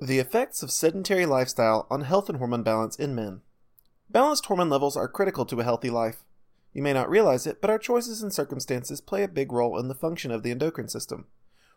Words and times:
The 0.00 0.18
effects 0.18 0.62
of 0.62 0.70
sedentary 0.70 1.24
lifestyle 1.24 1.86
on 1.90 2.02
health 2.02 2.28
and 2.28 2.36
hormone 2.36 2.62
balance 2.62 2.96
in 2.96 3.14
men. 3.14 3.40
Balanced 4.10 4.44
hormone 4.44 4.68
levels 4.68 4.94
are 4.94 5.08
critical 5.08 5.46
to 5.46 5.60
a 5.60 5.64
healthy 5.64 5.88
life. 5.88 6.22
You 6.74 6.82
may 6.82 6.92
not 6.92 7.08
realize 7.08 7.46
it, 7.46 7.62
but 7.62 7.70
our 7.70 7.78
choices 7.78 8.22
and 8.22 8.30
circumstances 8.30 9.00
play 9.00 9.22
a 9.22 9.28
big 9.28 9.52
role 9.52 9.78
in 9.78 9.88
the 9.88 9.94
function 9.94 10.30
of 10.30 10.42
the 10.42 10.50
endocrine 10.50 10.88
system. 10.88 11.28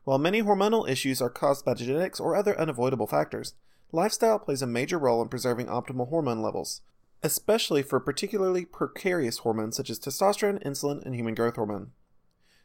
While 0.03 0.17
many 0.17 0.43
hormonal 0.43 0.89
issues 0.89 1.21
are 1.21 1.29
caused 1.29 1.63
by 1.63 1.75
genetics 1.75 2.19
or 2.19 2.35
other 2.35 2.59
unavoidable 2.59 3.07
factors, 3.07 3.53
lifestyle 3.93 4.37
plays 4.37 4.61
a 4.61 4.67
major 4.67 4.99
role 4.99 5.21
in 5.21 5.29
preserving 5.29 5.67
optimal 5.67 6.09
hormone 6.09 6.41
levels, 6.41 6.81
especially 7.23 7.83
for 7.83 8.01
particularly 8.01 8.65
precarious 8.65 9.39
hormones 9.39 9.77
such 9.77 9.89
as 9.89 9.97
testosterone, 9.97 10.61
insulin, 10.65 11.01
and 11.05 11.15
human 11.15 11.35
growth 11.35 11.55
hormone. 11.55 11.91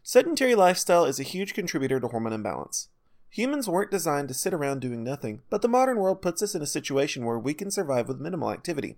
Sedentary 0.02 0.56
lifestyle 0.56 1.04
is 1.04 1.20
a 1.20 1.22
huge 1.22 1.54
contributor 1.54 2.00
to 2.00 2.08
hormone 2.08 2.32
imbalance. 2.32 2.88
Humans 3.34 3.68
weren't 3.68 3.90
designed 3.90 4.28
to 4.28 4.34
sit 4.34 4.54
around 4.54 4.80
doing 4.80 5.02
nothing, 5.02 5.42
but 5.50 5.60
the 5.60 5.66
modern 5.66 5.98
world 5.98 6.22
puts 6.22 6.40
us 6.40 6.54
in 6.54 6.62
a 6.62 6.66
situation 6.66 7.24
where 7.24 7.36
we 7.36 7.52
can 7.52 7.68
survive 7.68 8.06
with 8.06 8.20
minimal 8.20 8.52
activity. 8.52 8.94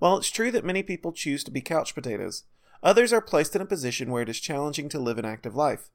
While 0.00 0.16
it's 0.16 0.32
true 0.32 0.50
that 0.50 0.64
many 0.64 0.82
people 0.82 1.12
choose 1.12 1.44
to 1.44 1.52
be 1.52 1.60
couch 1.60 1.94
potatoes, 1.94 2.42
others 2.82 3.12
are 3.12 3.20
placed 3.20 3.54
in 3.54 3.62
a 3.62 3.64
position 3.64 4.10
where 4.10 4.22
it 4.22 4.28
is 4.28 4.40
challenging 4.40 4.88
to 4.88 4.98
live 4.98 5.16
an 5.16 5.24
active 5.24 5.54
life. 5.54 5.90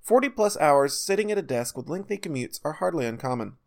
40 0.00 0.30
plus 0.30 0.56
hours 0.56 0.98
sitting 0.98 1.30
at 1.30 1.36
a 1.36 1.42
desk 1.42 1.76
with 1.76 1.90
lengthy 1.90 2.16
commutes 2.16 2.58
are 2.64 2.72
hardly 2.72 3.04
uncommon. 3.04 3.58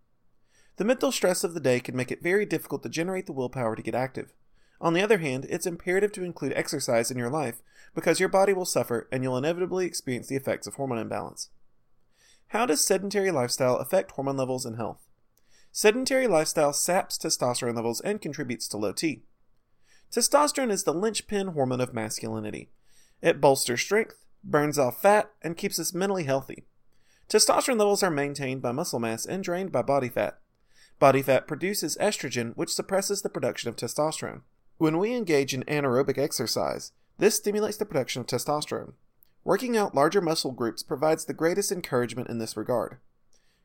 The 0.78 0.86
mental 0.86 1.12
stress 1.12 1.44
of 1.44 1.54
the 1.54 1.60
day 1.60 1.80
can 1.80 1.96
make 1.96 2.12
it 2.12 2.24
very 2.24 2.44
difficult 2.48 2.82
to 2.82 2.90
generate 2.90 3.28
the 3.28 3.34
willpower 3.34 3.76
to 3.76 3.84
get 3.84 3.94
active. 3.94 4.34
On 4.82 4.94
the 4.94 5.04
other 5.04 5.20
hand, 5.20 5.46
it's 5.48 5.68
imperative 5.68 6.12
to 6.14 6.24
include 6.24 6.54
exercise 6.56 7.12
in 7.12 7.20
your 7.20 7.30
life 7.30 7.62
because 7.94 8.20
your 8.20 8.30
body 8.30 8.54
will 8.54 8.66
suffer 8.66 9.08
and 9.12 9.22
you'll 9.22 9.38
inevitably 9.38 9.86
experience 9.86 10.26
the 10.26 10.36
effects 10.36 10.66
of 10.66 10.74
hormone 10.74 10.98
imbalance. 10.98 11.50
How 12.52 12.66
does 12.66 12.86
sedentary 12.86 13.30
lifestyle 13.30 13.76
affect 13.76 14.12
hormone 14.12 14.38
levels 14.38 14.66
and 14.66 14.78
health? 14.78 15.06
Sedentary 15.72 16.28
lifestyle 16.28 16.72
saps 16.72 17.18
testosterone 17.18 17.76
levels 17.76 18.00
and 18.02 18.22
contributes 18.22 18.68
to 18.70 18.78
low 18.78 18.94
T. 18.94 19.24
Testosterone 20.12 20.72
is 20.72 20.86
the 20.86 20.94
linchpin 20.94 21.48
hormone 21.48 21.82
of 21.82 21.94
masculinity. 21.94 22.70
It 23.22 23.42
bolsters 23.42 23.82
strength, 23.82 24.24
burns 24.44 24.80
off 24.80 25.02
fat, 25.02 25.32
and 25.42 25.58
keeps 25.58 25.78
us 25.78 25.94
mentally 25.94 26.24
healthy. 26.24 26.64
Testosterone 27.28 27.80
levels 27.80 28.02
are 28.02 28.10
maintained 28.10 28.62
by 28.62 28.72
muscle 28.72 29.00
mass 29.00 29.26
and 29.26 29.44
drained 29.44 29.74
by 29.74 29.82
body 29.82 30.08
fat. 30.08 30.40
Body 31.00 31.22
fat 31.22 31.48
produces 31.48 31.98
estrogen, 32.00 32.56
which 32.56 32.74
suppresses 32.74 33.22
the 33.22 33.30
production 33.30 33.68
of 33.68 33.76
testosterone. 33.76 34.42
When 34.78 34.98
we 34.98 35.14
engage 35.14 35.54
in 35.54 35.64
anaerobic 35.64 36.18
exercise, 36.18 36.94
this 37.18 37.36
stimulates 37.36 37.78
the 37.78 37.86
production 37.86 38.22
of 38.22 38.28
testosterone. 38.28 38.94
Working 39.48 39.78
out 39.78 39.96
larger 39.96 40.20
muscle 40.20 40.52
groups 40.52 40.84
provides 40.84 41.24
the 41.24 41.34
greatest 41.34 41.72
encouragement 41.72 42.28
in 42.28 42.38
this 42.38 42.58
regard. 42.58 42.98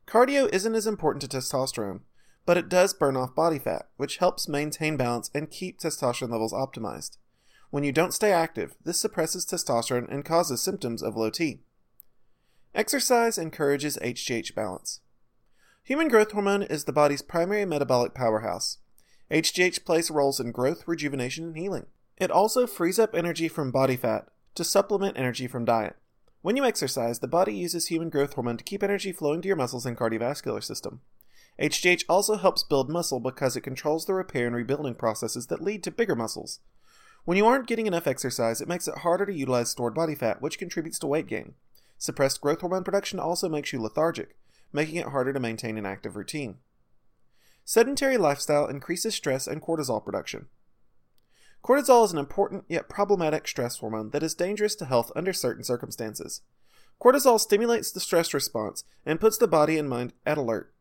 Cardio 0.07 0.49
isn't 0.53 0.77
as 0.77 0.87
important 0.87 1.29
to 1.29 1.37
testosterone, 1.37 2.03
but 2.47 2.57
it 2.57 2.69
does 2.69 2.95
burn 2.95 3.17
off 3.17 3.35
body 3.35 3.59
fat, 3.59 3.89
which 3.97 4.19
helps 4.19 4.47
maintain 4.47 4.97
balance 4.97 5.29
and 5.35 5.51
keep 5.51 5.81
testosterone 5.81 6.31
levels 6.31 6.53
optimized. 6.53 7.17
When 7.71 7.83
you 7.83 7.91
don't 7.91 8.15
stay 8.15 8.31
active, 8.31 8.77
this 8.85 9.01
suppresses 9.01 9.45
testosterone 9.45 10.09
and 10.09 10.25
causes 10.25 10.63
symptoms 10.63 11.03
of 11.03 11.17
low 11.17 11.31
T. 11.31 11.63
Exercise 12.77 13.37
encourages 13.37 13.99
HGH 14.01 14.55
balance. 14.55 15.01
Human 15.83 16.07
growth 16.07 16.31
hormone 16.31 16.63
is 16.63 16.85
the 16.85 16.93
body's 16.93 17.23
primary 17.23 17.65
metabolic 17.65 18.15
powerhouse. 18.15 18.79
HGH 19.33 19.85
plays 19.85 20.13
roles 20.13 20.39
in 20.39 20.53
growth, 20.53 20.85
rejuvenation, 20.87 21.47
and 21.47 21.57
healing. 21.57 21.87
It 22.19 22.31
also 22.31 22.69
frees 22.69 23.01
up 23.01 23.17
energy 23.17 23.49
from 23.49 23.73
body 23.73 23.97
fat, 23.97 24.29
to 24.55 24.65
supplement 24.65 25.17
energy 25.17 25.47
from 25.47 25.65
diet. 25.65 25.97
When 26.43 26.57
you 26.57 26.65
exercise, 26.65 27.21
the 27.21 27.29
body 27.29 27.55
uses 27.55 27.87
human 27.87 28.11
growth 28.11 28.35
hormone 28.35 28.57
to 28.57 28.65
keep 28.65 28.83
energy 28.83 29.13
flowing 29.13 29.43
to 29.43 29.49
your 29.49 29.57
muscles 29.57 29.87
and 29.87 29.97
cardiovascular 29.97 30.63
system. 30.63 31.01
HGH 31.61 32.05
also 32.09 32.37
helps 32.37 32.65
build 32.65 32.91
muscle 32.91 33.21
because 33.21 33.57
it 33.57 33.61
controls 33.61 34.07
the 34.07 34.15
repair 34.15 34.47
and 34.47 34.57
rebuilding 34.57 34.95
processes 34.95 35.47
that 35.49 35.63
lead 35.63 35.83
to 35.85 35.91
bigger 35.91 36.17
muscles. 36.17 36.61
When 37.25 37.37
you 37.37 37.47
aren't 37.47 37.69
getting 37.69 37.87
enough 37.87 38.09
exercise, 38.09 38.61
it 38.61 38.69
makes 38.69 38.89
it 38.89 38.99
harder 38.99 39.27
to 39.27 39.33
utilize 39.33 39.71
stored 39.71 39.95
body 39.95 40.17
fat, 40.17 40.43
which 40.43 40.59
contributes 40.59 40.99
to 41.01 41.07
weight 41.07 41.29
gain. 41.29 41.55
Suppressed 41.99 42.41
growth 42.41 42.63
hormone 42.63 42.83
production 42.83 43.21
also 43.21 43.49
makes 43.49 43.73
you 43.73 43.81
lethargic, 43.81 44.37
making 44.73 44.97
it 44.97 45.09
harder 45.09 45.33
to 45.33 45.39
maintain 45.39 45.79
an 45.79 45.87
active 45.87 46.17
routine. 46.17 46.57
Sedentary 47.65 48.17
lifestyle 48.17 48.67
increases 48.67 49.15
stress 49.15 49.47
and 49.47 49.63
cortisol 49.63 50.05
production. 50.05 50.47
Cortisol 51.65 52.05
is 52.05 52.13
an 52.13 52.19
important 52.19 52.65
yet 52.69 52.89
problematic 52.89 53.47
stress 53.47 53.79
hormone 53.79 54.11
that 54.11 54.23
is 54.25 54.35
dangerous 54.35 54.75
to 54.77 54.85
health 54.85 55.13
under 55.15 55.33
certain 55.33 55.63
circumstances. 55.63 56.43
Cortisol 57.01 57.39
stimulates 57.39 57.93
the 57.93 58.01
stress 58.01 58.35
response 58.35 58.83
and 59.07 59.21
puts 59.21 59.39
the 59.39 59.47
body 59.47 59.79
and 59.79 59.89
mind 59.89 60.13
at 60.27 60.39
alert. 60.39 60.75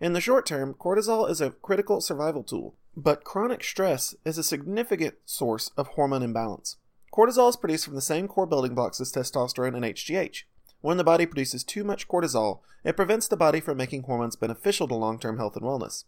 In 0.00 0.12
the 0.12 0.20
short 0.20 0.44
term, 0.44 0.74
cortisol 0.74 1.30
is 1.30 1.40
a 1.40 1.50
critical 1.50 2.00
survival 2.00 2.42
tool, 2.42 2.74
but 2.96 3.22
chronic 3.22 3.62
stress 3.62 4.16
is 4.24 4.36
a 4.36 4.42
significant 4.42 5.14
source 5.24 5.70
of 5.76 5.88
hormone 5.88 6.22
imbalance. 6.22 6.78
Cortisol 7.12 7.48
is 7.48 7.56
produced 7.56 7.84
from 7.84 7.94
the 7.94 8.00
same 8.00 8.26
core 8.26 8.46
building 8.46 8.74
blocks 8.74 9.00
as 9.00 9.12
testosterone 9.12 9.76
and 9.76 9.84
HGH. 9.84 10.42
When 10.80 10.96
the 10.96 11.04
body 11.04 11.26
produces 11.26 11.62
too 11.62 11.84
much 11.84 12.08
cortisol, 12.08 12.58
it 12.82 12.96
prevents 12.96 13.28
the 13.28 13.36
body 13.36 13.60
from 13.60 13.76
making 13.76 14.02
hormones 14.02 14.34
beneficial 14.34 14.88
to 14.88 14.96
long 14.96 15.20
term 15.20 15.38
health 15.38 15.54
and 15.54 15.64
wellness. 15.64 16.04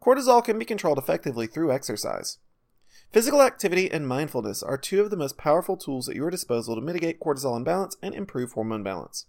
Cortisol 0.00 0.44
can 0.44 0.60
be 0.60 0.64
controlled 0.64 0.98
effectively 0.98 1.48
through 1.48 1.72
exercise. 1.72 2.38
Physical 3.12 3.40
activity 3.40 3.90
and 3.90 4.06
mindfulness 4.06 4.62
are 4.62 4.76
two 4.76 5.00
of 5.00 5.10
the 5.10 5.16
most 5.16 5.38
powerful 5.38 5.78
tools 5.78 6.08
at 6.08 6.16
your 6.16 6.30
disposal 6.30 6.74
to 6.74 6.80
mitigate 6.80 7.20
cortisol 7.20 7.56
imbalance 7.56 7.96
and 8.02 8.14
improve 8.14 8.52
hormone 8.52 8.82
balance. 8.82 9.24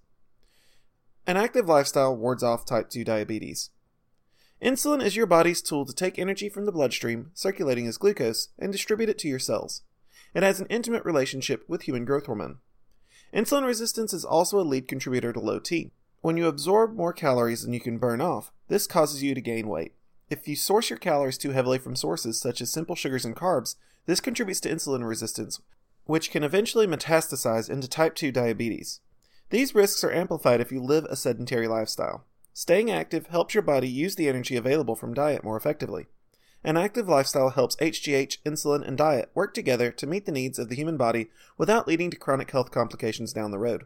An 1.26 1.38
active 1.38 1.68
lifestyle 1.68 2.16
wards 2.16 2.44
off 2.44 2.66
type 2.66 2.90
2 2.90 3.06
diabetes. 3.06 3.70
Insulin 4.62 5.02
is 5.02 5.16
your 5.16 5.26
body's 5.26 5.62
tool 5.62 5.86
to 5.86 5.94
take 5.94 6.20
energy 6.20 6.50
from 6.50 6.66
the 6.66 6.72
bloodstream, 6.74 7.32
circulating 7.34 7.88
as 7.88 7.98
glucose, 7.98 8.50
and 8.60 8.74
distribute 8.74 9.08
it 9.08 9.18
to 9.20 9.30
your 9.30 9.40
cells. 9.40 9.84
It 10.34 10.44
has 10.44 10.60
an 10.60 10.68
intimate 10.70 11.06
relationship 11.06 11.64
with 11.70 11.84
human 11.84 12.04
growth 12.04 12.26
hormone. 12.26 12.58
Insulin 13.34 13.66
resistance 13.66 14.14
is 14.14 14.26
also 14.26 14.60
a 14.60 14.62
lead 14.62 14.90
contributor 14.90 15.32
to 15.32 15.40
low 15.40 15.60
T. 15.60 15.92
When 16.20 16.36
you 16.36 16.48
absorb 16.48 16.96
more 16.96 17.14
calories 17.14 17.64
than 17.64 17.72
you 17.72 17.80
can 17.80 17.98
burn 17.98 18.20
off, 18.20 18.52
this 18.68 18.88
causes 18.88 19.24
you 19.24 19.34
to 19.34 19.42
gain 19.42 19.70
weight. 19.70 19.94
If 20.30 20.48
you 20.48 20.56
source 20.56 20.90
your 20.90 21.00
calories 21.00 21.40
too 21.40 21.52
heavily 21.52 21.80
from 21.80 21.96
sources 21.96 22.40
such 22.40 22.62
as 22.62 22.72
simple 22.72 22.96
sugars 22.96 23.26
and 23.26 23.36
carbs, 23.36 23.76
this 24.06 24.20
contributes 24.20 24.60
to 24.62 24.70
insulin 24.70 25.08
resistance, 25.08 25.60
which 26.06 26.30
can 26.30 26.44
eventually 26.44 26.86
metastasize 26.86 27.70
into 27.70 27.88
type 27.88 28.14
2 28.14 28.32
diabetes. 28.32 29.02
These 29.50 29.74
risks 29.74 30.04
are 30.04 30.12
amplified 30.12 30.62
if 30.62 30.72
you 30.72 30.82
live 30.82 31.06
a 31.06 31.16
sedentary 31.16 31.68
lifestyle. 31.68 32.26
Staying 32.54 32.92
active 32.92 33.28
helps 33.28 33.56
your 33.56 33.64
body 33.64 33.88
use 33.88 34.16
the 34.16 34.28
energy 34.28 34.56
available 34.56 34.96
from 34.96 35.16
diet 35.16 35.44
more 35.44 35.58
effectively. 35.58 36.08
An 36.64 36.78
active 36.78 37.08
lifestyle 37.08 37.52
helps 37.52 37.78
HGH, 37.78 38.40
insulin, 38.44 38.86
and 38.88 38.98
diet 38.98 39.32
work 39.34 39.54
together 39.54 39.92
to 39.92 40.06
meet 40.06 40.26
the 40.26 40.32
needs 40.32 40.60
of 40.60 40.70
the 40.70 40.76
human 40.76 40.98
body 40.98 41.30
without 41.58 41.88
leading 41.88 42.12
to 42.12 42.18
chronic 42.18 42.52
health 42.52 42.70
complications 42.70 43.34
down 43.34 43.52
the 43.52 43.58
road. 43.58 43.86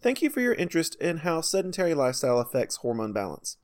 Thank 0.00 0.22
you 0.22 0.30
for 0.30 0.40
your 0.40 0.54
interest 0.54 0.96
in 0.96 1.18
how 1.18 1.40
sedentary 1.42 1.94
lifestyle 1.94 2.40
affects 2.40 2.76
hormone 2.76 3.12
balance. 3.12 3.58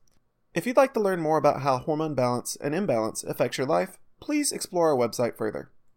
If 0.53 0.67
you'd 0.67 0.77
like 0.77 0.93
to 0.93 0.99
learn 0.99 1.19
more 1.19 1.37
about 1.39 1.61
how 1.61 1.79
hormone 1.79 2.13
balance 2.13 2.55
and 2.57 2.75
imbalance 2.75 3.23
affects 3.23 3.57
your 3.57 3.65
life, 3.65 3.97
please 4.19 4.51
explore 4.51 4.89
our 4.91 4.95
website 4.95 5.35
further. 5.35 5.71